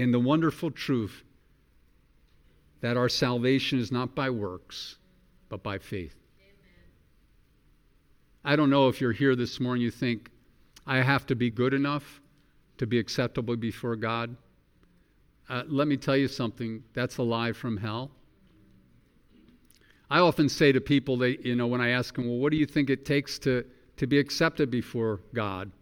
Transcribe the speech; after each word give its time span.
in 0.00 0.10
the 0.10 0.20
wonderful 0.20 0.70
truth 0.70 1.22
that 2.80 2.96
our 2.96 3.08
salvation 3.08 3.78
is 3.78 3.90
not 3.90 4.14
by 4.14 4.30
works, 4.30 4.96
but 5.48 5.62
by 5.62 5.78
faith. 5.78 6.14
I 8.44 8.54
don't 8.54 8.70
know 8.70 8.88
if 8.88 9.00
you're 9.00 9.12
here 9.12 9.34
this 9.34 9.58
morning, 9.58 9.82
you 9.82 9.90
think, 9.90 10.30
I 10.86 10.98
have 10.98 11.26
to 11.26 11.34
be 11.34 11.50
good 11.50 11.74
enough 11.74 12.20
to 12.78 12.86
be 12.86 12.98
acceptable 12.98 13.56
before 13.56 13.96
God. 13.96 14.36
Uh, 15.48 15.62
let 15.66 15.88
me 15.88 15.96
tell 15.96 16.16
you 16.16 16.28
something 16.28 16.84
that's 16.92 17.16
a 17.16 17.22
lie 17.22 17.52
from 17.52 17.76
hell. 17.76 18.10
I 20.08 20.20
often 20.20 20.48
say 20.48 20.70
to 20.72 20.80
people, 20.80 21.16
that, 21.18 21.44
you 21.44 21.56
know, 21.56 21.66
when 21.66 21.80
I 21.80 21.88
ask 21.88 22.14
them, 22.14 22.28
well, 22.28 22.36
what 22.36 22.52
do 22.52 22.56
you 22.56 22.66
think 22.66 22.90
it 22.90 23.04
takes 23.04 23.38
to, 23.40 23.64
to 23.96 24.06
be 24.06 24.18
accepted 24.18 24.70
before 24.70 25.20
God? 25.34 25.72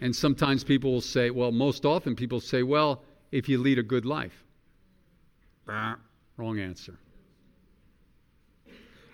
And 0.00 0.14
sometimes 0.14 0.62
people 0.62 0.92
will 0.92 1.00
say, 1.00 1.30
well, 1.30 1.52
most 1.52 1.86
often 1.86 2.14
people 2.14 2.40
say, 2.40 2.62
well, 2.62 3.02
if 3.32 3.48
you 3.48 3.58
lead 3.58 3.78
a 3.78 3.82
good 3.82 4.04
life. 4.04 4.44
Wrong 6.36 6.58
answer. 6.58 6.98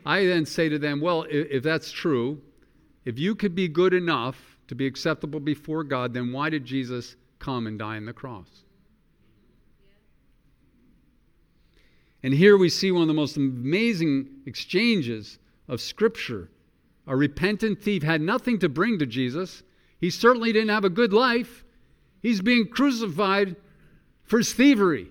I 0.05 0.25
then 0.25 0.45
say 0.45 0.69
to 0.69 0.79
them, 0.79 1.01
well, 1.01 1.25
if 1.29 1.63
that's 1.63 1.93
true, 1.93 2.43
if 3.05 3.19
you 3.19 3.35
could 3.35 3.55
be 3.55 3.69
good 3.69 3.95
enough 3.95 4.59
to 4.69 4.75
be 4.75 4.87
acceptable 4.87 5.39
before 5.41 5.85
God, 5.85 6.15
then 6.15 6.33
why 6.33 6.51
did 6.51 6.65
Jesus 6.65 7.17
come 7.39 7.67
and 7.67 7.79
die 7.79 7.97
on 7.97 8.07
the 8.07 8.13
cross? 8.13 8.65
And 12.25 12.35
here 12.35 12.57
we 12.57 12.69
see 12.69 12.91
one 12.93 13.03
of 13.03 13.09
the 13.09 13.15
most 13.15 13.37
amazing 13.37 14.29
exchanges 14.47 15.39
of 15.69 15.81
Scripture. 15.81 16.51
A 17.07 17.17
repentant 17.17 17.83
thief 17.83 18.03
had 18.03 18.21
nothing 18.21 18.59
to 18.61 18.69
bring 18.69 18.99
to 18.99 19.07
Jesus. 19.07 19.63
He 20.03 20.11
certainly 20.11 20.53
didn't 20.53 20.71
have 20.71 20.85
a 20.85 20.91
good 20.91 21.13
life. 21.13 21.65
He's 22.23 22.41
being 22.41 22.67
crucified 22.67 23.55
for 24.25 24.39
his 24.39 24.53
thievery. 24.53 25.07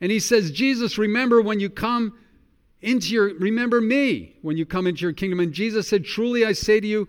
And 0.00 0.12
he 0.12 0.20
says, 0.20 0.52
Jesus, 0.52 0.96
remember 0.96 1.42
when 1.42 1.58
you 1.58 1.68
come 1.68 2.16
into 2.80 3.08
your, 3.08 3.34
remember 3.34 3.80
me 3.80 4.36
when 4.42 4.56
you 4.56 4.64
come 4.64 4.86
into 4.86 5.02
your 5.02 5.12
kingdom. 5.12 5.40
And 5.40 5.52
Jesus 5.52 5.88
said, 5.88 6.04
Truly 6.04 6.46
I 6.46 6.52
say 6.52 6.78
to 6.78 6.86
you, 6.86 7.08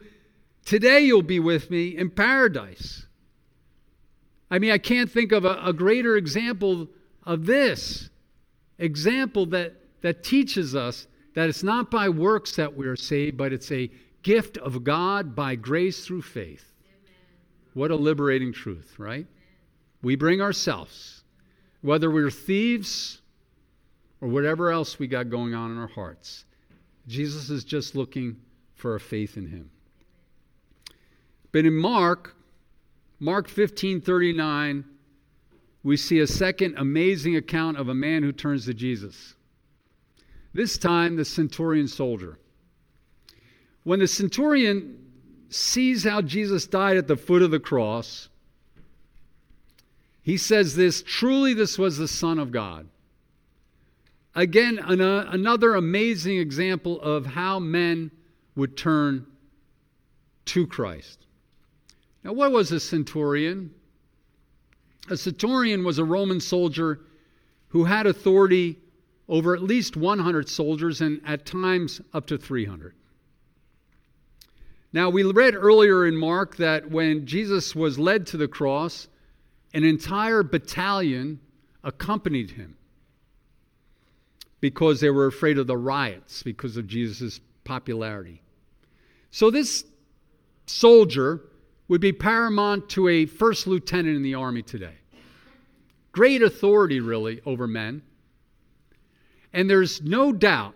today 0.66 1.02
you'll 1.02 1.22
be 1.22 1.40
with 1.40 1.70
me 1.70 1.96
in 1.96 2.10
paradise. 2.10 3.06
I 4.50 4.58
mean, 4.58 4.72
I 4.72 4.80
can't 4.80 5.12
think 5.12 5.32
of 5.32 5.46
a, 5.46 5.60
a 5.64 5.72
greater 5.72 6.18
example 6.18 6.88
of 7.24 7.46
this 7.46 8.10
example 8.80 9.46
that, 9.48 9.74
that 10.02 10.24
teaches 10.24 10.74
us 10.74 11.06
that 11.36 11.48
it's 11.48 11.62
not 11.62 11.92
by 11.92 12.10
works 12.10 12.56
that 12.56 12.76
we 12.76 12.88
are 12.88 12.96
saved, 12.96 13.38
but 13.38 13.54
it's 13.54 13.72
a 13.72 13.92
gift 14.26 14.58
of 14.58 14.84
God 14.84 15.36
by 15.36 15.54
grace 15.54 16.04
through 16.04 16.24
faith. 16.24 16.74
What 17.76 17.92
a 17.92 17.96
liberating 17.96 18.52
truth, 18.52 18.96
right? 18.98 19.28
We 20.02 20.16
bring 20.16 20.42
ourselves, 20.42 21.24
whether 21.82 22.10
we're 22.10 22.32
thieves 22.32 23.22
or 24.20 24.28
whatever 24.28 24.72
else 24.72 24.98
we 24.98 25.06
got 25.06 25.30
going 25.30 25.54
on 25.54 25.72
in 25.72 25.78
our 25.78 25.88
hearts. 25.88 26.46
Jesus 27.08 27.52
is 27.52 27.64
just 27.64 27.94
looking 27.94 28.38
for 28.74 28.96
a 28.96 29.00
faith 29.00 29.38
in 29.38 29.46
him. 29.46 29.70
But 31.52 31.66
in 31.68 31.76
Mark, 31.76 32.36
Mark 33.20 33.48
15 33.48 34.02
39, 34.02 34.86
we 35.84 35.98
see 35.98 36.20
a 36.20 36.26
second 36.26 36.80
amazing 36.80 37.36
account 37.36 37.78
of 37.78 37.90
a 37.90 37.94
man 37.94 38.24
who 38.24 38.32
turns 38.32 38.66
to 38.66 38.74
Jesus. 38.74 39.36
This 40.52 40.80
time, 40.80 41.16
the 41.16 41.26
centurion 41.26 41.88
soldier. 41.88 42.40
When 43.86 44.00
the 44.00 44.08
centurion 44.08 44.98
sees 45.50 46.04
how 46.04 46.24
Jesus 46.24 46.66
died 46.66 46.98
at 46.98 47.08
the 47.08 47.16
foot 47.16 47.44
of 47.44 47.52
the 47.52 47.60
cross, 47.60 48.30
he 50.24 50.38
says 50.38 50.76
this 50.76 51.04
truly, 51.04 51.54
this 51.54 51.78
was 51.78 51.98
the 51.98 52.08
Son 52.08 52.40
of 52.40 52.52
God. 52.52 52.88
Again, 54.34 54.80
an, 54.80 55.02
uh, 55.02 55.30
another 55.30 55.76
amazing 55.76 56.40
example 56.40 57.00
of 57.00 57.28
how 57.28 57.60
men 57.60 58.10
would 58.56 58.76
turn 58.76 59.28
to 60.46 60.66
Christ. 60.66 61.20
Now, 62.24 62.34
what 62.34 62.52
was 62.52 62.72
a 62.72 62.80
centurion? 62.80 63.70
A 65.12 65.16
centurion 65.16 65.84
was 65.84 66.00
a 66.00 66.04
Roman 66.04 66.40
soldier 66.40 67.02
who 67.68 67.84
had 67.84 68.08
authority 68.08 68.80
over 69.30 69.56
at 69.56 69.62
least 69.62 69.96
100 69.96 70.50
soldiers 70.50 71.02
and 71.02 71.22
at 71.24 71.46
times 71.46 72.02
up 72.16 72.26
to 72.28 72.38
300. 72.40 72.96
Now, 74.96 75.10
we 75.10 75.24
read 75.24 75.56
earlier 75.56 76.06
in 76.06 76.16
Mark 76.16 76.56
that 76.56 76.90
when 76.90 77.26
Jesus 77.26 77.76
was 77.76 78.00
led 78.00 78.26
to 78.28 78.38
the 78.38 78.48
cross, 78.48 79.10
an 79.74 79.84
entire 79.84 80.42
battalion 80.42 81.42
accompanied 81.84 82.52
him 82.52 82.78
because 84.62 85.02
they 85.02 85.10
were 85.10 85.26
afraid 85.26 85.58
of 85.58 85.68
the 85.68 85.76
riots 85.76 86.44
because 86.44 86.78
of 86.78 86.88
Jesus' 86.88 87.42
popularity. 87.66 88.42
So, 89.32 89.52
this 89.52 89.84
soldier 90.66 91.42
would 91.90 92.00
be 92.00 92.14
paramount 92.14 92.88
to 92.92 93.10
a 93.10 93.26
first 93.26 93.68
lieutenant 93.68 94.16
in 94.16 94.24
the 94.24 94.36
army 94.36 94.62
today. 94.62 94.96
Great 96.14 96.42
authority, 96.42 97.02
really, 97.02 97.42
over 97.46 97.68
men. 97.68 98.02
And 99.52 99.70
there's 99.70 100.02
no 100.02 100.32
doubt 100.32 100.74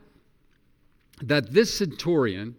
that 1.22 1.54
this 1.54 1.74
centurion 1.74 2.58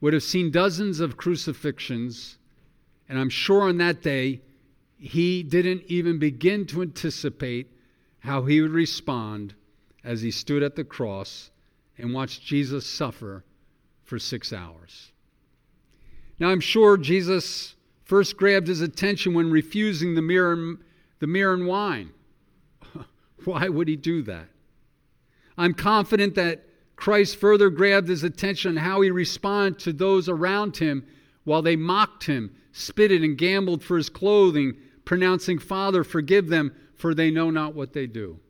would 0.00 0.12
have 0.12 0.22
seen 0.22 0.50
dozens 0.50 1.00
of 1.00 1.16
crucifixions, 1.16 2.38
and 3.08 3.18
I'm 3.18 3.30
sure 3.30 3.62
on 3.62 3.78
that 3.78 4.02
day 4.02 4.42
he 4.98 5.42
didn't 5.42 5.82
even 5.86 6.18
begin 6.18 6.66
to 6.66 6.82
anticipate 6.82 7.70
how 8.20 8.44
he 8.44 8.60
would 8.60 8.72
respond 8.72 9.54
as 10.04 10.22
he 10.22 10.30
stood 10.30 10.62
at 10.62 10.76
the 10.76 10.84
cross 10.84 11.50
and 11.98 12.12
watched 12.12 12.42
Jesus 12.42 12.86
suffer 12.86 13.44
for 14.04 14.18
six 14.18 14.52
hours. 14.52 15.12
Now, 16.38 16.50
I'm 16.50 16.60
sure 16.60 16.96
Jesus 16.96 17.74
first 18.04 18.36
grabbed 18.36 18.68
his 18.68 18.80
attention 18.80 19.34
when 19.34 19.50
refusing 19.50 20.14
the 20.14 20.22
myrrh, 20.22 20.76
the 21.18 21.26
myrrh 21.26 21.54
and 21.54 21.66
wine. 21.66 22.10
Why 23.44 23.68
would 23.68 23.88
he 23.88 23.96
do 23.96 24.22
that? 24.22 24.48
I'm 25.58 25.74
confident 25.74 26.34
that 26.34 26.65
Christ 26.96 27.36
further 27.36 27.70
grabbed 27.70 28.08
his 28.08 28.24
attention 28.24 28.78
on 28.78 28.84
how 28.84 29.02
he 29.02 29.10
responded 29.10 29.78
to 29.80 29.92
those 29.92 30.28
around 30.28 30.78
him 30.78 31.06
while 31.44 31.62
they 31.62 31.76
mocked 31.76 32.24
him, 32.24 32.54
spitted, 32.72 33.22
and 33.22 33.38
gambled 33.38 33.82
for 33.82 33.96
his 33.96 34.08
clothing, 34.08 34.76
pronouncing, 35.04 35.58
Father, 35.58 36.02
forgive 36.02 36.48
them, 36.48 36.74
for 36.96 37.14
they 37.14 37.30
know 37.30 37.50
not 37.50 37.74
what 37.74 37.92
they 37.92 38.06
do. 38.06 38.40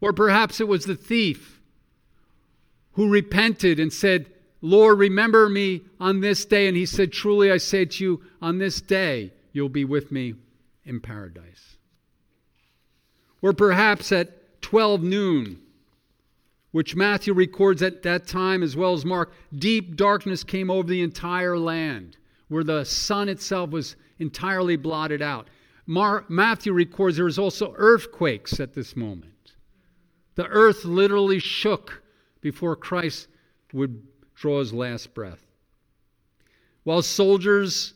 Or 0.00 0.12
perhaps 0.12 0.60
it 0.60 0.68
was 0.68 0.86
the 0.86 0.96
thief 0.96 1.60
who 2.92 3.10
repented 3.10 3.78
and 3.78 3.92
said, 3.92 4.26
Lord, 4.62 4.98
remember 4.98 5.48
me 5.48 5.82
on 5.98 6.20
this 6.20 6.44
day. 6.44 6.68
And 6.68 6.76
he 6.76 6.86
said, 6.86 7.12
Truly 7.12 7.50
I 7.50 7.58
say 7.58 7.84
to 7.84 8.04
you, 8.04 8.22
on 8.40 8.58
this 8.58 8.80
day 8.80 9.32
you'll 9.52 9.68
be 9.68 9.84
with 9.84 10.10
me 10.10 10.34
in 10.84 11.00
paradise. 11.00 11.76
Or 13.42 13.52
perhaps 13.52 14.12
at 14.12 14.62
12 14.62 15.02
noon, 15.02 15.60
which 16.72 16.94
Matthew 16.94 17.32
records 17.34 17.82
at 17.82 18.02
that 18.02 18.26
time 18.26 18.62
as 18.62 18.76
well 18.76 18.92
as 18.92 19.04
Mark, 19.04 19.32
deep 19.54 19.96
darkness 19.96 20.44
came 20.44 20.70
over 20.70 20.88
the 20.88 21.02
entire 21.02 21.58
land, 21.58 22.16
where 22.48 22.64
the 22.64 22.84
sun 22.84 23.28
itself 23.28 23.70
was 23.70 23.96
entirely 24.18 24.76
blotted 24.76 25.22
out. 25.22 25.48
Mar- 25.86 26.24
Matthew 26.28 26.72
records 26.72 27.16
there 27.16 27.24
was 27.24 27.38
also 27.38 27.74
earthquakes 27.76 28.60
at 28.60 28.74
this 28.74 28.96
moment. 28.96 29.54
The 30.36 30.46
earth 30.46 30.84
literally 30.84 31.40
shook 31.40 32.02
before 32.40 32.76
Christ 32.76 33.28
would 33.72 34.02
draw 34.34 34.60
his 34.60 34.72
last 34.72 35.12
breath. 35.12 35.44
While 36.84 37.02
soldiers 37.02 37.94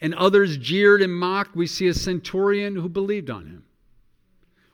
and 0.00 0.14
others 0.14 0.56
jeered 0.56 1.02
and 1.02 1.14
mocked, 1.14 1.56
we 1.56 1.66
see 1.66 1.86
a 1.86 1.94
centurion 1.94 2.76
who 2.76 2.88
believed 2.88 3.30
on 3.30 3.46
him. 3.46 3.64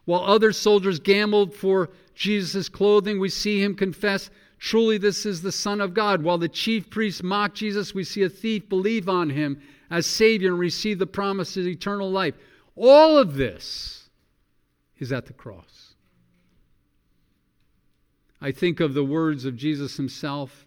While 0.06 0.23
other 0.23 0.53
soldiers 0.53 0.99
gambled 0.99 1.53
for 1.53 1.91
Jesus' 2.14 2.69
clothing, 2.69 3.20
we 3.20 3.29
see 3.29 3.62
him 3.62 3.75
confess, 3.75 4.31
Truly, 4.58 4.97
this 4.97 5.26
is 5.26 5.43
the 5.43 5.53
Son 5.53 5.81
of 5.81 5.93
God. 5.93 6.23
While 6.23 6.38
the 6.38 6.49
chief 6.49 6.88
priests 6.88 7.23
mock 7.23 7.55
Jesus, 7.55 7.94
we 7.94 8.05
see 8.05 8.23
a 8.23 8.29
thief 8.29 8.69
believe 8.69 9.08
on 9.08 9.29
him 9.29 9.61
as 9.91 10.06
Savior 10.06 10.49
and 10.49 10.58
receive 10.58 10.99
the 10.99 11.06
promise 11.06 11.56
of 11.56 11.67
eternal 11.67 12.11
life. 12.11 12.35
All 12.75 13.19
of 13.19 13.35
this 13.35 14.08
is 14.99 15.12
at 15.12 15.26
the 15.26 15.35
cross. 15.35 15.94
I 18.41 18.50
think 18.50 18.81
of 18.81 18.94
the 18.94 19.05
words 19.05 19.44
of 19.44 19.56
Jesus 19.56 19.97
himself. 19.97 20.67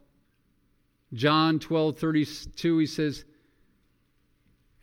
John 1.13 1.57
12 1.57 1.97
32, 1.97 2.77
he 2.77 2.85
says, 2.85 3.25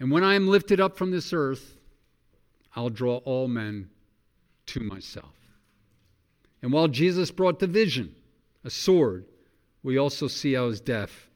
And 0.00 0.10
when 0.10 0.24
I 0.24 0.34
am 0.34 0.48
lifted 0.48 0.80
up 0.80 0.96
from 0.96 1.12
this 1.12 1.32
earth, 1.32 1.76
I'll 2.74 2.90
draw 2.90 3.18
all 3.18 3.46
men 3.46 3.90
to 4.66 4.80
myself. 4.80 5.34
And 6.62 6.72
while 6.72 6.88
Jesus 6.88 7.30
brought 7.30 7.58
the 7.58 7.66
vision, 7.66 8.14
a 8.64 8.70
sword, 8.70 9.26
we 9.82 9.98
also 9.98 10.26
see 10.26 10.54
how 10.54 10.68
his 10.68 10.80
death 10.80 11.28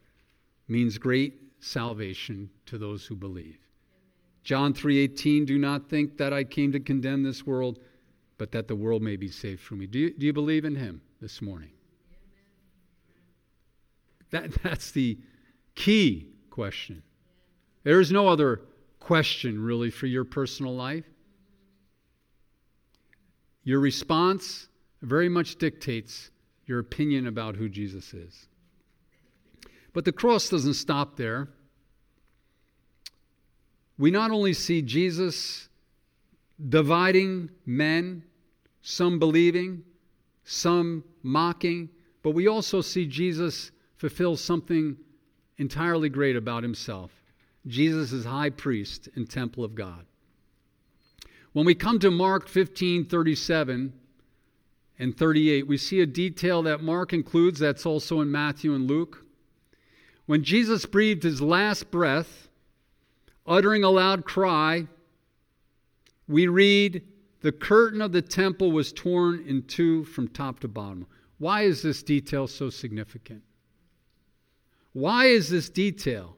means 0.66 0.98
great 0.98 1.34
salvation 1.60 2.50
to 2.66 2.78
those 2.78 3.06
who 3.06 3.14
believe. 3.14 3.58
John 4.42 4.72
3:18 4.72 5.44
do 5.44 5.58
not 5.58 5.88
think 5.88 6.16
that 6.16 6.32
I 6.32 6.44
came 6.44 6.72
to 6.72 6.80
condemn 6.80 7.22
this 7.22 7.46
world 7.46 7.78
but 8.40 8.52
that 8.52 8.68
the 8.68 8.74
world 8.74 9.02
may 9.02 9.16
be 9.16 9.28
saved 9.28 9.60
through 9.60 9.76
me. 9.76 9.86
Do 9.86 9.98
you, 9.98 10.14
do 10.14 10.24
you 10.24 10.32
believe 10.32 10.64
in 10.64 10.74
him 10.74 11.02
this 11.20 11.42
morning? 11.42 11.68
That, 14.30 14.50
that's 14.62 14.92
the 14.92 15.18
key 15.74 16.26
question. 16.48 17.02
There 17.82 18.00
is 18.00 18.10
no 18.10 18.28
other 18.28 18.62
question 18.98 19.62
really 19.62 19.90
for 19.90 20.06
your 20.06 20.24
personal 20.24 20.74
life. 20.74 21.04
Your 23.64 23.80
response 23.80 24.68
very 25.02 25.28
much 25.28 25.56
dictates 25.56 26.30
your 26.66 26.78
opinion 26.78 27.26
about 27.26 27.56
who 27.56 27.68
Jesus 27.68 28.14
is. 28.14 28.46
But 29.92 30.04
the 30.04 30.12
cross 30.12 30.48
doesn't 30.48 30.74
stop 30.74 31.16
there. 31.16 31.48
We 33.98 34.10
not 34.10 34.30
only 34.30 34.52
see 34.52 34.82
Jesus 34.82 35.68
dividing 36.68 37.50
men, 37.66 38.22
some 38.82 39.18
believing, 39.18 39.82
some 40.44 41.04
mocking, 41.22 41.90
but 42.22 42.30
we 42.30 42.46
also 42.46 42.80
see 42.80 43.06
Jesus 43.06 43.72
fulfill 43.96 44.36
something 44.36 44.96
entirely 45.58 46.08
great 46.08 46.36
about 46.36 46.62
himself. 46.62 47.10
Jesus 47.66 48.12
is 48.12 48.24
high 48.24 48.50
priest 48.50 49.08
and 49.14 49.28
temple 49.28 49.64
of 49.64 49.74
God. 49.74 50.06
When 51.52 51.66
we 51.66 51.74
come 51.74 51.98
to 51.98 52.10
Mark 52.10 52.48
15 52.48 53.06
37 53.06 53.92
and 54.98 55.16
38, 55.16 55.66
we 55.66 55.76
see 55.76 56.00
a 56.00 56.06
detail 56.06 56.62
that 56.62 56.82
Mark 56.82 57.12
includes 57.12 57.58
that's 57.58 57.86
also 57.86 58.20
in 58.20 58.30
Matthew 58.30 58.74
and 58.74 58.86
Luke. 58.86 59.24
When 60.26 60.44
Jesus 60.44 60.86
breathed 60.86 61.24
his 61.24 61.40
last 61.40 61.90
breath, 61.90 62.48
uttering 63.46 63.82
a 63.82 63.90
loud 63.90 64.24
cry, 64.24 64.86
we 66.28 66.46
read, 66.46 67.02
The 67.40 67.50
curtain 67.50 68.00
of 68.00 68.12
the 68.12 68.22
temple 68.22 68.70
was 68.70 68.92
torn 68.92 69.44
in 69.44 69.62
two 69.64 70.04
from 70.04 70.28
top 70.28 70.60
to 70.60 70.68
bottom. 70.68 71.06
Why 71.38 71.62
is 71.62 71.82
this 71.82 72.04
detail 72.04 72.46
so 72.46 72.70
significant? 72.70 73.42
Why 74.92 75.26
is 75.26 75.48
this 75.48 75.68
detail 75.68 76.36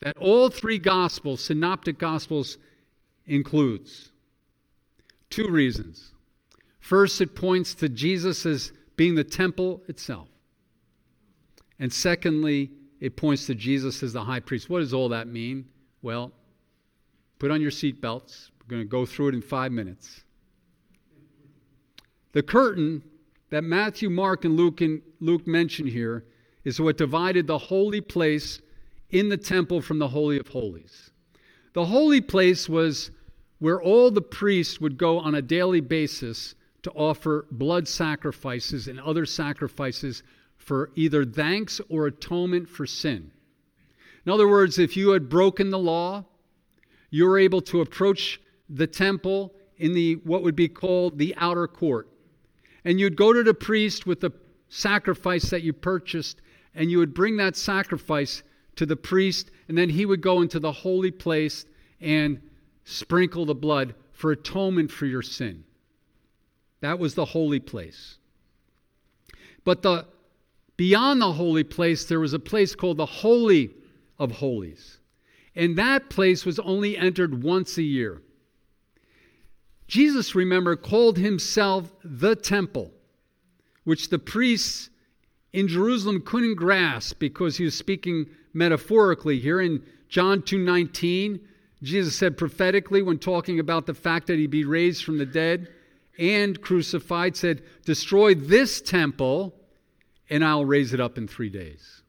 that 0.00 0.16
all 0.16 0.48
three 0.48 0.78
gospels, 0.78 1.40
synoptic 1.40 1.98
gospels, 1.98 2.58
includes? 3.28 4.10
Two 5.30 5.48
reasons. 5.48 6.12
First, 6.80 7.20
it 7.20 7.34
points 7.34 7.74
to 7.74 7.88
Jesus 7.88 8.46
as 8.46 8.72
being 8.96 9.14
the 9.14 9.24
temple 9.24 9.82
itself. 9.88 10.28
And 11.78 11.92
secondly, 11.92 12.70
it 13.00 13.16
points 13.16 13.46
to 13.46 13.54
Jesus 13.54 14.02
as 14.02 14.12
the 14.12 14.24
high 14.24 14.40
priest. 14.40 14.68
What 14.68 14.80
does 14.80 14.94
all 14.94 15.10
that 15.10 15.28
mean? 15.28 15.66
Well, 16.02 16.32
put 17.38 17.50
on 17.50 17.60
your 17.60 17.70
seatbelts. 17.70 18.50
We're 18.60 18.76
going 18.76 18.82
to 18.82 18.88
go 18.88 19.06
through 19.06 19.28
it 19.28 19.34
in 19.34 19.42
five 19.42 19.70
minutes. 19.70 20.22
The 22.32 22.42
curtain 22.42 23.02
that 23.50 23.64
Matthew, 23.64 24.10
Mark, 24.10 24.44
and 24.44 24.56
Luke, 24.56 24.80
and 24.80 25.00
Luke 25.20 25.46
mention 25.46 25.86
here 25.86 26.24
is 26.64 26.80
what 26.80 26.98
divided 26.98 27.46
the 27.46 27.58
holy 27.58 28.00
place 28.00 28.60
in 29.10 29.28
the 29.28 29.36
temple 29.36 29.80
from 29.80 29.98
the 29.98 30.08
Holy 30.08 30.38
of 30.38 30.48
Holies. 30.48 31.10
The 31.72 31.84
holy 31.84 32.20
place 32.20 32.68
was 32.68 33.10
where 33.58 33.80
all 33.82 34.10
the 34.10 34.22
priests 34.22 34.80
would 34.80 34.96
go 34.96 35.18
on 35.18 35.34
a 35.34 35.42
daily 35.42 35.80
basis 35.80 36.54
to 36.82 36.90
offer 36.92 37.46
blood 37.50 37.88
sacrifices 37.88 38.88
and 38.88 39.00
other 39.00 39.26
sacrifices 39.26 40.22
for 40.56 40.90
either 40.94 41.24
thanks 41.24 41.80
or 41.88 42.06
atonement 42.06 42.68
for 42.68 42.86
sin. 42.86 43.30
In 44.24 44.32
other 44.32 44.48
words, 44.48 44.78
if 44.78 44.96
you 44.96 45.10
had 45.10 45.28
broken 45.28 45.70
the 45.70 45.78
law, 45.78 46.24
you 47.10 47.24
were 47.26 47.38
able 47.38 47.62
to 47.62 47.80
approach 47.80 48.40
the 48.68 48.86
temple 48.86 49.54
in 49.78 49.94
the 49.94 50.14
what 50.24 50.42
would 50.42 50.56
be 50.56 50.68
called 50.68 51.18
the 51.18 51.34
outer 51.38 51.66
court. 51.66 52.08
And 52.84 53.00
you'd 53.00 53.16
go 53.16 53.32
to 53.32 53.42
the 53.42 53.54
priest 53.54 54.06
with 54.06 54.20
the 54.20 54.32
sacrifice 54.68 55.50
that 55.50 55.62
you 55.62 55.72
purchased, 55.72 56.40
and 56.74 56.90
you 56.90 56.98
would 56.98 57.14
bring 57.14 57.36
that 57.38 57.56
sacrifice 57.56 58.42
to 58.76 58.86
the 58.86 58.96
priest, 58.96 59.50
and 59.66 59.76
then 59.76 59.88
he 59.88 60.06
would 60.06 60.20
go 60.20 60.42
into 60.42 60.60
the 60.60 60.70
holy 60.70 61.10
place 61.10 61.64
and 62.00 62.40
sprinkle 62.88 63.44
the 63.44 63.54
blood 63.54 63.94
for 64.12 64.32
atonement 64.32 64.90
for 64.90 65.04
your 65.04 65.20
sin. 65.20 65.62
That 66.80 66.98
was 66.98 67.14
the 67.14 67.26
holy 67.26 67.60
place. 67.60 68.16
But 69.62 69.82
the 69.82 70.06
beyond 70.78 71.20
the 71.20 71.32
holy 71.32 71.64
place, 71.64 72.06
there 72.06 72.20
was 72.20 72.32
a 72.32 72.38
place 72.38 72.74
called 72.74 72.96
the 72.96 73.04
Holy 73.04 73.74
of 74.18 74.32
Holies. 74.32 75.00
And 75.54 75.76
that 75.76 76.08
place 76.08 76.46
was 76.46 76.58
only 76.60 76.96
entered 76.96 77.42
once 77.42 77.76
a 77.76 77.82
year. 77.82 78.22
Jesus, 79.86 80.34
remember, 80.34 80.74
called 80.74 81.18
himself 81.18 81.92
the 82.02 82.36
temple, 82.36 82.92
which 83.84 84.08
the 84.08 84.18
priests 84.18 84.88
in 85.52 85.68
Jerusalem 85.68 86.22
couldn't 86.24 86.54
grasp 86.54 87.18
because 87.18 87.58
he 87.58 87.64
was 87.64 87.76
speaking 87.76 88.26
metaphorically 88.54 89.38
here 89.40 89.60
in 89.60 89.82
John 90.08 90.40
2:19 90.40 91.40
Jesus 91.82 92.16
said 92.16 92.36
prophetically 92.36 93.02
when 93.02 93.18
talking 93.18 93.60
about 93.60 93.86
the 93.86 93.94
fact 93.94 94.26
that 94.26 94.38
he'd 94.38 94.50
be 94.50 94.64
raised 94.64 95.04
from 95.04 95.18
the 95.18 95.26
dead 95.26 95.68
and 96.18 96.60
crucified 96.60 97.36
said 97.36 97.62
destroy 97.84 98.34
this 98.34 98.80
temple 98.80 99.54
and 100.30 100.44
I'll 100.44 100.64
raise 100.64 100.92
it 100.92 101.00
up 101.00 101.16
in 101.16 101.28
three 101.28 101.48
days. 101.48 102.02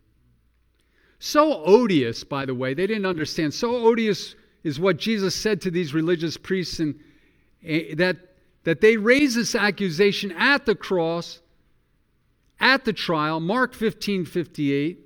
So 1.19 1.63
odious, 1.63 2.23
by 2.23 2.45
the 2.45 2.55
way, 2.55 2.73
they 2.73 2.87
didn't 2.87 3.05
understand. 3.05 3.53
So 3.53 3.75
odious 3.75 4.35
is 4.63 4.79
what 4.79 4.97
Jesus 4.97 5.35
said 5.35 5.61
to 5.61 5.71
these 5.71 5.93
religious 5.93 6.37
priests, 6.37 6.79
and 6.79 6.95
uh, 7.63 7.95
that, 7.95 8.17
that 8.63 8.81
they 8.81 8.97
raised 8.97 9.35
this 9.35 9.55
accusation 9.55 10.31
at 10.31 10.65
the 10.65 10.75
cross, 10.75 11.41
at 12.59 12.85
the 12.85 12.93
trial, 12.93 13.39
Mark 13.39 13.73
15 13.73 14.25
58, 14.25 14.99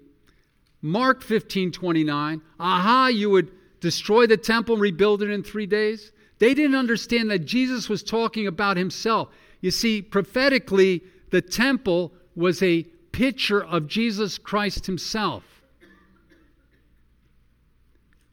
Mark 0.82 1.22
15 1.22 1.72
29. 1.72 2.42
Aha, 2.60 3.08
you 3.08 3.30
would 3.30 3.52
destroy 3.84 4.26
the 4.26 4.38
temple, 4.38 4.78
rebuild 4.78 5.22
it 5.22 5.30
in 5.30 5.44
three 5.44 5.66
days. 5.66 6.14
They 6.40 6.54
didn't 6.54 6.76
understand 6.76 7.30
that 7.32 7.40
Jesus 7.40 7.90
was 7.90 8.02
talking 8.02 8.48
about 8.48 8.78
himself. 8.78 9.28
You 9.60 9.72
see, 9.72 10.02
prophetically, 10.02 11.04
the 11.32 11.42
temple 11.42 12.14
was 12.34 12.64
a 12.64 12.84
picture 13.12 13.62
of 13.62 13.88
Jesus 13.88 14.38
Christ 14.38 14.86
himself. 14.86 15.44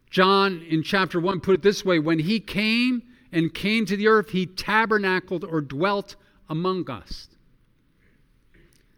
John 0.08 0.62
in 0.68 0.84
chapter 0.84 1.18
1 1.18 1.40
put 1.40 1.56
it 1.56 1.62
this 1.62 1.84
way 1.84 1.98
when 1.98 2.20
he 2.20 2.38
came 2.38 3.02
and 3.32 3.52
came 3.52 3.86
to 3.86 3.96
the 3.96 4.06
earth, 4.06 4.30
he 4.30 4.46
tabernacled 4.46 5.44
or 5.44 5.60
dwelt 5.60 6.14
among 6.48 6.88
us. 6.88 7.28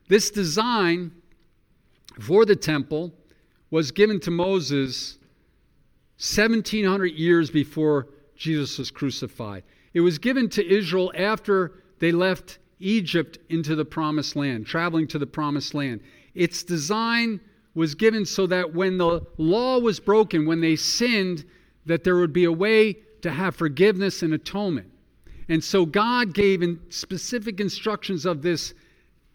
This 0.08 0.30
design 0.30 1.12
for 2.20 2.44
the 2.44 2.56
temple 2.56 3.14
was 3.70 3.90
given 3.90 4.20
to 4.20 4.30
Moses 4.30 5.16
1700 6.22 7.06
years 7.06 7.50
before 7.50 8.06
Jesus 8.36 8.78
was 8.78 8.92
crucified. 8.92 9.64
It 9.92 10.02
was 10.02 10.18
given 10.18 10.48
to 10.50 10.64
Israel 10.64 11.12
after 11.16 11.72
they 11.98 12.12
left 12.12 12.60
Egypt 12.78 13.38
into 13.48 13.74
the 13.74 13.84
promised 13.84 14.36
land, 14.36 14.64
traveling 14.64 15.08
to 15.08 15.18
the 15.18 15.26
promised 15.26 15.74
land. 15.74 16.00
Its 16.36 16.62
design 16.62 17.40
was 17.74 17.96
given 17.96 18.24
so 18.24 18.46
that 18.46 18.72
when 18.72 18.98
the 18.98 19.26
law 19.36 19.80
was 19.80 19.98
broken, 19.98 20.46
when 20.46 20.60
they 20.60 20.76
sinned, 20.76 21.44
that 21.86 22.04
there 22.04 22.14
would 22.14 22.32
be 22.32 22.44
a 22.44 22.52
way 22.52 22.96
to 23.22 23.30
have 23.32 23.56
forgiveness 23.56 24.22
and 24.22 24.32
atonement. 24.32 24.92
And 25.48 25.62
so 25.62 25.84
God 25.84 26.34
gave 26.34 26.62
in 26.62 26.78
specific 26.88 27.58
instructions 27.58 28.26
of 28.26 28.42
this 28.42 28.74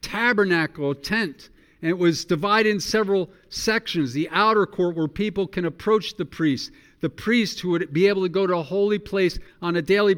tabernacle, 0.01 0.96
tent, 0.96 1.50
and 1.81 1.89
it 1.89 1.98
was 1.98 2.25
divided 2.25 2.69
in 2.69 2.79
several 2.79 3.29
sections. 3.50 4.13
The 4.13 4.29
outer 4.31 4.65
court 4.65 4.96
where 4.96 5.07
people 5.07 5.48
can 5.48 5.65
approach 5.65 6.15
the 6.15 6.25
priest, 6.25 6.72
the 7.01 7.10
priest 7.10 7.60
who 7.60 7.69
would 7.69 7.93
be 7.93 8.07
able 8.07 8.24
to 8.24 8.29
go 8.29 8.48
to 8.48 8.57
a 8.57 8.63
holy 8.63 9.00
place 9.00 9.38
on 9.62 9.75
a 9.75 9.81
daily 9.81 10.15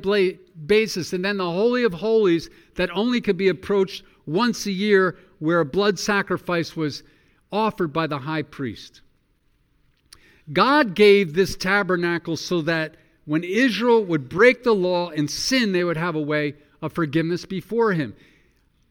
basis, 0.66 1.14
and 1.14 1.24
then 1.26 1.38
the 1.38 1.52
Holy 1.52 1.84
of 1.84 1.94
Holies 1.94 2.50
that 2.76 2.90
only 2.92 3.20
could 3.20 3.38
be 3.38 3.50
approached 3.50 4.04
once 4.26 4.66
a 4.66 4.72
year, 4.72 5.18
where 5.40 5.60
a 5.60 5.66
blood 5.66 6.00
sacrifice 6.00 6.76
was 6.76 7.04
offered 7.52 7.92
by 7.92 8.08
the 8.08 8.20
high 8.20 8.44
priest. 8.44 9.02
God 10.52 10.96
gave 10.96 11.34
this 11.34 11.56
tabernacle 11.56 12.38
so 12.38 12.62
that 12.62 12.96
when 13.26 13.44
Israel 13.44 14.04
would 14.06 14.30
break 14.30 14.64
the 14.64 14.74
law 14.74 15.10
and 15.10 15.30
sin, 15.30 15.72
they 15.72 15.84
would 15.84 15.98
have 15.98 16.16
a 16.16 16.22
way 16.22 16.56
of 16.82 16.94
forgiveness 16.94 17.46
before 17.46 17.94
Him. 17.94 18.16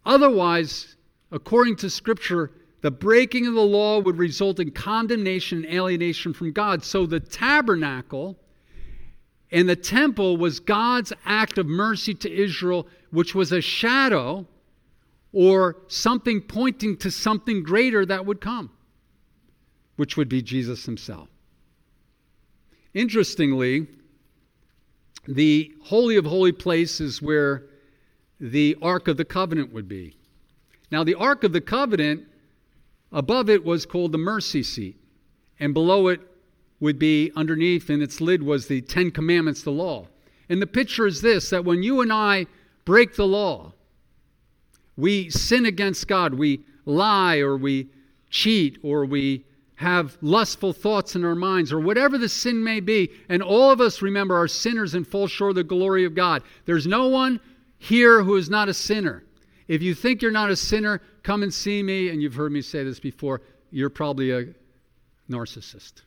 Otherwise, 0.05 0.97
according 1.31 1.77
to 1.77 1.91
Scripture, 1.91 2.51
the 2.81 2.91
breaking 2.91 3.47
of 3.47 3.55
the 3.55 3.61
law 3.61 4.01
would 4.01 4.19
result 4.19 4.61
in 4.61 4.71
condemnation 4.71 5.65
and 5.65 5.75
alienation 5.75 6.33
from 6.33 6.53
God. 6.53 6.85
So 6.85 7.07
the 7.07 7.21
tabernacle 7.21 8.39
and 9.51 9.69
the 9.69 9.77
temple 9.77 10.37
was 10.37 10.61
God's 10.61 11.13
act 11.25 11.59
of 11.59 11.67
mercy 11.67 12.15
to 12.15 12.31
Israel, 12.31 12.87
which 13.11 13.35
was 13.35 13.51
a 13.51 13.61
shadow 13.61 14.47
or 15.33 15.77
something 15.89 16.41
pointing 16.41 16.97
to 16.99 17.11
something 17.11 17.63
greater 17.63 18.05
that 18.07 18.27
would 18.27 18.41
come, 18.41 18.71
which 19.97 20.17
would 20.17 20.29
be 20.29 20.43
Jesus 20.43 20.85
himself. 20.85 21.29
Interestingly, 22.95 23.87
the 25.27 25.73
Holy 25.85 26.17
of 26.17 26.25
Holy 26.25 26.53
Place 26.53 27.01
is 27.01 27.21
where 27.21 27.67
the 28.41 28.77
Ark 28.81 29.09
of 29.09 29.17
the 29.17 29.25
Covenant 29.25 29.73
would 29.73 29.89
be. 29.89 30.18
Now, 30.91 31.05
the 31.05 31.15
Ark 31.15 31.45
of 31.45 31.53
the 31.53 31.61
Covenant, 31.61 32.25
above 33.13 33.51
it 33.51 33.65
was 33.65 33.87
called 33.87 34.13
the 34.13 34.19
mercy 34.19 34.63
seat, 34.63 34.97
and 35.61 35.75
below 35.75 36.09
it 36.09 36.21
would 36.81 36.99
be 36.99 37.33
underneath, 37.35 37.91
and 37.91 38.03
its 38.03 38.21
lid 38.21 38.43
was 38.43 38.67
the 38.67 38.81
Ten 38.81 39.11
Commandments, 39.11 39.63
the 39.63 39.71
law. 39.71 40.07
And 40.49 40.63
the 40.63 40.67
picture 40.67 41.07
is 41.07 41.21
this 41.21 41.51
that 41.51 41.65
when 41.65 41.83
you 41.83 42.01
and 42.01 42.13
I 42.13 42.47
break 42.85 43.17
the 43.17 43.27
law, 43.27 43.73
we 44.97 45.31
sin 45.31 45.67
against 45.67 46.09
God, 46.09 46.35
we 46.35 46.61
lie 46.85 47.39
or 47.39 47.57
we 47.57 47.89
cheat 48.31 48.79
or 48.83 49.05
we 49.05 49.45
have 49.77 50.19
lustful 50.21 50.73
thoughts 50.73 51.15
in 51.15 51.25
our 51.25 51.37
minds 51.37 51.73
or 51.73 51.79
whatever 51.79 52.19
the 52.19 52.29
sin 52.29 52.65
may 52.65 52.81
be, 52.81 53.11
and 53.29 53.43
all 53.43 53.71
of 53.71 53.81
us 53.81 54.03
remember 54.03 54.37
are 54.37 54.49
sinners 54.49 54.95
and 54.95 55.07
fall 55.07 55.29
short 55.29 55.51
of 55.51 55.57
the 55.57 55.65
glory 55.65 56.05
of 56.05 56.15
God. 56.15 56.43
There's 56.65 56.87
no 56.87 57.09
one 57.09 57.41
here 57.79 58.23
who 58.23 58.35
is 58.37 58.51
not 58.51 58.69
a 58.69 58.75
sinner. 58.75 59.23
If 59.69 59.83
you 59.83 59.95
think 59.95 60.23
you're 60.23 60.31
not 60.31 60.51
a 60.51 60.57
sinner, 60.57 61.03
come 61.23 61.43
and 61.43 61.53
see 61.53 61.83
me, 61.83 62.09
and 62.09 62.23
you've 62.23 62.35
heard 62.35 62.51
me 62.51 62.63
say 62.63 62.83
this 62.83 62.99
before, 62.99 63.43
you're 63.71 63.91
probably 63.91 64.31
a 64.33 64.47
narcissist. 65.31 66.03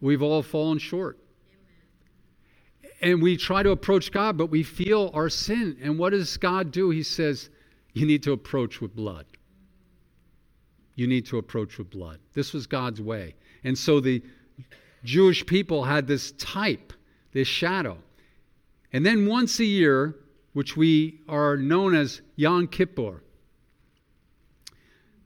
We've 0.00 0.22
all 0.22 0.42
fallen 0.42 0.78
short. 0.78 1.18
And 3.00 3.20
we 3.22 3.36
try 3.36 3.62
to 3.62 3.70
approach 3.70 4.12
God, 4.12 4.36
but 4.36 4.46
we 4.46 4.62
feel 4.62 5.10
our 5.12 5.28
sin. 5.28 5.76
And 5.82 5.98
what 5.98 6.10
does 6.10 6.36
God 6.36 6.70
do? 6.70 6.90
He 6.90 7.02
says, 7.02 7.50
You 7.94 8.06
need 8.06 8.22
to 8.22 8.32
approach 8.32 8.80
with 8.80 8.94
blood. 8.94 9.26
You 10.94 11.06
need 11.06 11.26
to 11.26 11.38
approach 11.38 11.78
with 11.78 11.90
blood. 11.90 12.18
This 12.34 12.52
was 12.52 12.66
God's 12.66 13.00
way. 13.00 13.34
And 13.64 13.76
so 13.76 13.98
the 13.98 14.22
Jewish 15.04 15.44
people 15.44 15.82
had 15.82 16.06
this 16.06 16.32
type, 16.32 16.92
this 17.32 17.48
shadow. 17.48 17.98
And 18.94 19.04
then 19.04 19.26
once 19.26 19.58
a 19.58 19.64
year, 19.64 20.14
which 20.52 20.76
we 20.76 21.18
are 21.28 21.56
known 21.56 21.96
as 21.96 22.22
Yom 22.36 22.68
Kippur, 22.68 23.24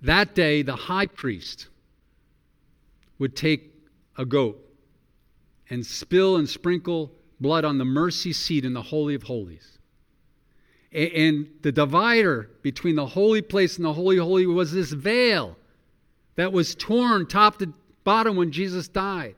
that 0.01 0.35
day 0.35 0.63
the 0.63 0.75
high 0.75 1.05
priest 1.05 1.69
would 3.19 3.37
take 3.37 3.75
a 4.17 4.25
goat 4.25 4.59
and 5.69 5.85
spill 5.85 6.37
and 6.37 6.49
sprinkle 6.49 7.13
blood 7.41 7.67
on 7.67 7.77
the 7.77 7.85
mercy 7.85 8.33
seat 8.33 8.65
in 8.65 8.73
the 8.73 8.81
Holy 8.81 9.15
of 9.15 9.25
Holies. 9.25 9.79
And 10.91 11.49
the 11.61 11.71
divider 11.71 12.49
between 12.63 12.97
the 12.97 13.05
holy 13.05 13.43
place 13.43 13.77
and 13.77 13.85
the 13.85 13.93
holy 13.93 14.17
holy 14.17 14.47
was 14.47 14.73
this 14.73 14.93
veil 14.93 15.59
that 16.37 16.55
was 16.55 16.75
torn 16.75 17.27
top 17.27 17.59
to 17.59 17.75
bottom 18.03 18.35
when 18.35 18.51
Jesus 18.51 18.89
died. 18.89 19.35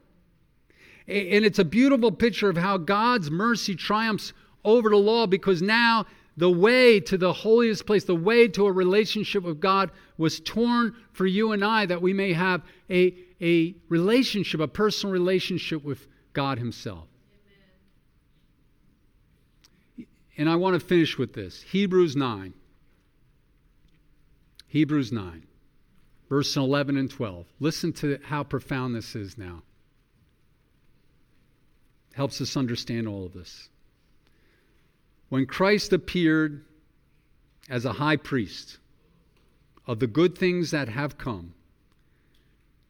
And 1.11 1.45
it's 1.45 1.59
a 1.59 1.65
beautiful 1.65 2.13
picture 2.13 2.49
of 2.49 2.57
how 2.57 2.79
God's 2.79 3.31
mercy 3.31 3.75
triumphs 3.75 4.33
over 4.65 4.91
the 4.91 4.97
law 4.97 5.27
because 5.27 5.61
now 5.61 6.07
the 6.37 6.51
way 6.51 7.01
to 7.01 7.19
the 7.19 7.33
holiest 7.33 7.85
place, 7.85 8.05
the 8.05 8.15
way 8.15 8.47
to 8.49 8.67
a 8.67 8.73
relationship 8.73 9.43
with 9.43 9.61
God 9.61 9.91
was 10.17 10.41
torn 10.41 10.95
for 11.13 11.27
you 11.27 11.53
and 11.53 11.65
I 11.65 11.87
that 11.87 12.01
we 12.01 12.13
may 12.13 12.33
have 12.33 12.63
a, 12.89 13.15
a 13.41 13.75
relationship, 13.89 14.61
a 14.61 14.69
personal 14.69 15.13
relationship 15.13 15.85
with 15.85 16.07
God 16.33 16.59
Himself. 16.59 17.09
And 20.39 20.49
I 20.49 20.57
want 20.57 20.81
to 20.81 20.87
finish 20.87 21.19
with 21.19 21.35
this 21.35 21.63
Hebrews 21.63 22.17
9. 22.17 22.55
Hebrews 24.69 25.11
9, 25.11 25.47
verse 26.29 26.57
11 26.57 26.97
and 26.97 27.11
12. 27.11 27.45
Listen 27.59 27.93
to 27.95 28.21
how 28.23 28.45
profound 28.45 28.95
this 28.95 29.17
is 29.17 29.37
now. 29.37 29.63
Helps 32.21 32.43
us 32.43 32.55
understand 32.55 33.09
all 33.09 33.25
of 33.25 33.33
this. 33.33 33.71
When 35.31 35.47
Christ 35.47 35.91
appeared 35.91 36.67
as 37.67 37.87
a 37.87 37.95
high 37.95 38.17
priest 38.17 38.77
of 39.87 40.01
the 40.01 40.07
good 40.07 40.37
things 40.37 40.71
that 40.71 40.91
have 40.91 41.17
come, 41.17 41.55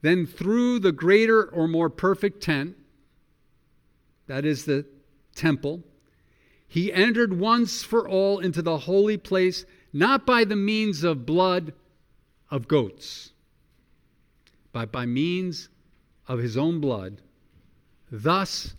then 0.03 0.27
through 0.27 0.81
the 0.81 0.91
greater 0.91 1.45
or 1.45 1.69
more 1.69 1.89
perfect 1.89 2.43
tent, 2.43 2.77
that 4.27 4.45
is 4.45 4.65
the 4.65 4.85
temple, 5.37 5.85
he 6.67 6.93
entered 6.93 7.39
once 7.39 7.85
for 7.85 8.09
all 8.09 8.41
into 8.41 8.63
the 8.63 8.79
holy 8.79 9.17
place, 9.17 9.65
not 9.93 10.27
by 10.27 10.43
the 10.43 10.57
means 10.57 11.05
of 11.05 11.25
blood 11.25 11.73
of 12.51 12.67
goats, 12.67 13.31
but 14.73 14.91
by 14.91 15.07
means 15.07 15.69
of 16.27 16.41
his 16.41 16.57
own 16.57 16.81
blood, 16.81 17.23
thus 18.11 18.75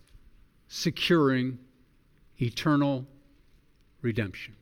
securing 0.73 1.59
eternal 2.41 3.05
redemption. 4.01 4.55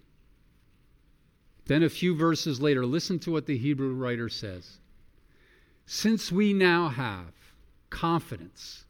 Then, 1.67 1.83
a 1.83 1.89
few 1.89 2.15
verses 2.15 2.59
later, 2.59 2.83
listen 2.83 3.19
to 3.19 3.31
what 3.31 3.45
the 3.45 3.55
Hebrew 3.55 3.93
writer 3.93 4.27
says. 4.27 4.79
Since 5.85 6.31
we 6.31 6.51
now 6.51 6.87
have 6.87 7.31
confidence, 7.91 8.85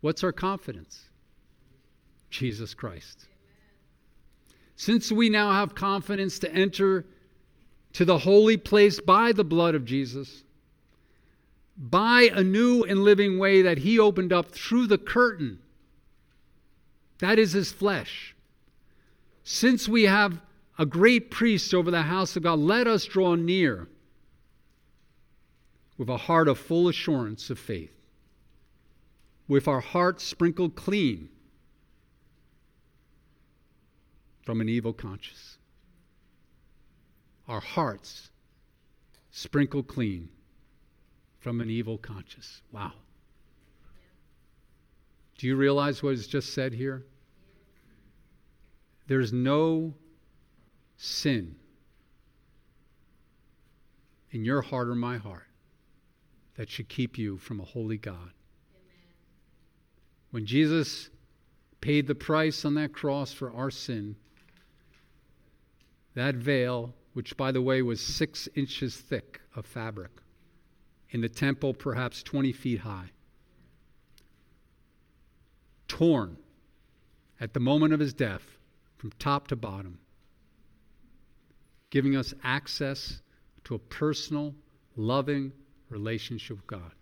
what's 0.00 0.24
our 0.24 0.32
confidence? 0.32 1.04
Jesus 2.28 2.74
Christ. 2.74 3.26
Since 4.74 5.12
we 5.12 5.28
now 5.28 5.52
have 5.52 5.76
confidence 5.76 6.40
to 6.40 6.52
enter 6.52 7.06
to 7.92 8.04
the 8.04 8.18
holy 8.18 8.56
place 8.56 8.98
by 8.98 9.30
the 9.30 9.44
blood 9.44 9.76
of 9.76 9.84
Jesus, 9.84 10.42
by 11.76 12.30
a 12.34 12.42
new 12.42 12.82
and 12.82 13.04
living 13.04 13.38
way 13.38 13.62
that 13.62 13.78
he 13.78 14.00
opened 14.00 14.32
up 14.32 14.50
through 14.50 14.88
the 14.88 14.98
curtain, 14.98 15.60
that 17.18 17.38
is 17.38 17.52
his 17.52 17.72
flesh. 17.72 18.34
Since 19.42 19.88
we 19.88 20.04
have 20.04 20.40
a 20.78 20.86
great 20.86 21.30
priest 21.30 21.74
over 21.74 21.90
the 21.90 22.02
house 22.02 22.36
of 22.36 22.44
God, 22.44 22.58
let 22.58 22.86
us 22.86 23.04
draw 23.04 23.34
near 23.34 23.88
with 25.96 26.08
a 26.08 26.16
heart 26.16 26.46
of 26.48 26.58
full 26.58 26.88
assurance 26.88 27.50
of 27.50 27.58
faith, 27.58 27.94
with 29.48 29.66
our 29.66 29.80
hearts 29.80 30.22
sprinkled 30.22 30.76
clean 30.76 31.28
from 34.42 34.60
an 34.60 34.68
evil 34.68 34.92
conscience. 34.92 35.58
Our 37.48 37.60
hearts 37.60 38.30
sprinkled 39.30 39.88
clean 39.88 40.28
from 41.40 41.60
an 41.60 41.70
evil 41.70 41.98
conscience. 41.98 42.62
Wow. 42.70 42.92
Do 45.38 45.46
you 45.46 45.56
realize 45.56 46.02
what 46.02 46.14
is 46.14 46.26
just 46.26 46.52
said 46.52 46.74
here? 46.74 47.06
There's 49.06 49.32
no 49.32 49.94
sin 50.96 51.54
in 54.32 54.44
your 54.44 54.60
heart 54.60 54.88
or 54.88 54.94
my 54.96 55.16
heart 55.16 55.46
that 56.56 56.68
should 56.68 56.88
keep 56.88 57.16
you 57.16 57.38
from 57.38 57.60
a 57.60 57.64
holy 57.64 57.96
God. 57.96 58.16
Amen. 58.16 58.32
When 60.32 60.44
Jesus 60.44 61.08
paid 61.80 62.08
the 62.08 62.16
price 62.16 62.64
on 62.64 62.74
that 62.74 62.92
cross 62.92 63.32
for 63.32 63.52
our 63.52 63.70
sin, 63.70 64.16
that 66.14 66.34
veil, 66.34 66.94
which 67.12 67.36
by 67.36 67.52
the 67.52 67.62
way 67.62 67.80
was 67.80 68.00
six 68.00 68.48
inches 68.56 68.96
thick 68.96 69.40
of 69.54 69.64
fabric, 69.64 70.10
in 71.10 71.20
the 71.20 71.28
temple 71.28 71.72
perhaps 71.72 72.24
20 72.24 72.52
feet 72.52 72.80
high, 72.80 73.10
torn 75.88 76.36
at 77.40 77.54
the 77.54 77.60
moment 77.60 77.92
of 77.92 78.00
his 78.00 78.12
death 78.12 78.42
from 78.98 79.10
top 79.18 79.48
to 79.48 79.56
bottom, 79.56 79.98
giving 81.90 82.16
us 82.16 82.34
access 82.44 83.20
to 83.64 83.74
a 83.74 83.78
personal, 83.78 84.54
loving 84.96 85.52
relationship 85.88 86.56
with 86.56 86.66
God. 86.66 86.92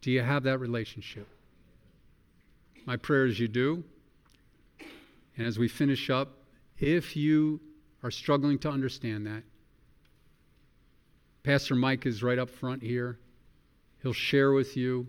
Do 0.00 0.10
you 0.10 0.20
have 0.20 0.42
that 0.42 0.58
relationship? 0.58 1.26
My 2.84 2.96
prayer 2.96 3.26
is 3.26 3.40
you 3.40 3.48
do. 3.48 3.84
And 5.36 5.46
as 5.46 5.58
we 5.58 5.68
finish 5.68 6.10
up, 6.10 6.38
if 6.78 7.16
you 7.16 7.60
are 8.02 8.10
struggling 8.10 8.58
to 8.60 8.68
understand 8.68 9.26
that, 9.26 9.42
Pastor 11.42 11.74
Mike 11.74 12.06
is 12.06 12.22
right 12.22 12.38
up 12.38 12.50
front 12.50 12.82
here. 12.82 13.18
He'll 14.02 14.12
share 14.12 14.52
with 14.52 14.76
you 14.76 15.06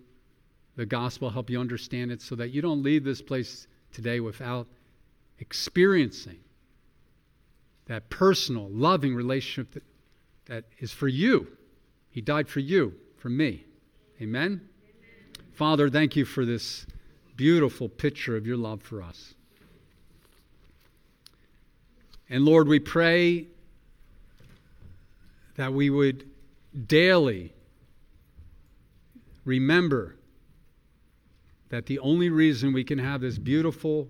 the 0.76 0.86
gospel, 0.86 1.30
help 1.30 1.50
you 1.50 1.60
understand 1.60 2.12
it 2.12 2.22
so 2.22 2.36
that 2.36 2.50
you 2.50 2.62
don't 2.62 2.84
leave 2.84 3.04
this 3.04 3.22
place 3.22 3.68
today 3.94 4.20
without 4.20 4.68
experiencing 5.40 6.40
that 7.88 8.10
personal, 8.10 8.70
loving 8.70 9.16
relationship 9.16 9.74
that, 9.74 9.84
that 10.46 10.66
is 10.80 10.92
for 10.92 11.08
you. 11.08 11.48
He 12.10 12.22
died 12.22 12.50
for 12.50 12.60
you, 12.60 12.94
for 13.18 13.30
me. 13.30 13.64
Amen? 14.22 14.44
Amen? 14.44 14.62
Father, 15.54 15.90
thank 15.90 16.16
you 16.16 16.26
for 16.26 16.46
this 16.46 16.86
beautiful 17.36 17.90
picture 17.90 18.36
of 18.36 18.48
your 18.48 18.58
love 18.58 18.82
for 18.82 19.02
us. 19.02 19.34
And 22.30 22.44
Lord, 22.44 22.68
we 22.68 22.80
pray 22.80 23.48
that 25.58 25.74
we 25.74 25.90
would 25.90 26.28
daily 26.88 27.54
remember 29.46 30.16
that 31.70 31.86
the 31.86 32.00
only 32.00 32.30
reason 32.30 32.74
we 32.74 32.84
can 32.84 33.00
have 33.00 33.22
this 33.22 33.38
beautiful, 33.38 34.10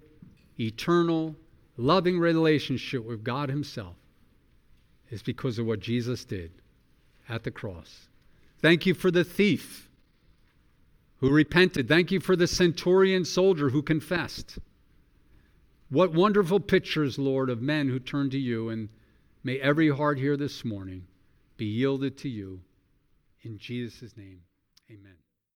eternal, 0.60 1.36
loving 1.78 2.20
relationship 2.20 3.06
with 3.06 3.24
God 3.24 3.50
Himself 3.50 3.96
is 5.10 5.22
because 5.22 5.60
of 5.60 5.66
what 5.66 5.80
Jesus 5.80 6.26
did 6.26 6.52
at 7.30 7.44
the 7.44 7.52
cross. 7.52 8.08
Thank 8.60 8.86
you 8.86 8.94
for 8.94 9.12
the 9.12 9.24
thief 9.24 9.90
who 11.18 11.30
repented. 11.30 11.88
Thank 11.88 12.12
you 12.12 12.20
for 12.20 12.36
the 12.36 12.48
centurion 12.48 13.26
soldier 13.26 13.70
who 13.70 13.82
confessed. 13.82 14.60
What 15.90 16.14
wonderful 16.14 16.60
pictures, 16.60 17.18
Lord, 17.18 17.50
of 17.50 17.62
men 17.62 17.88
who 17.88 18.00
turn 18.00 18.30
to 18.32 18.40
you. 18.40 18.70
And 18.70 18.90
may 19.44 19.60
every 19.60 19.90
heart 19.90 20.18
here 20.18 20.38
this 20.38 20.66
morning 20.66 21.06
be 21.58 21.66
yielded 21.66 22.18
to 22.20 22.30
you. 22.30 22.62
In 23.44 23.58
Jesus' 23.58 24.18
name, 24.18 24.42
amen. 24.90 25.25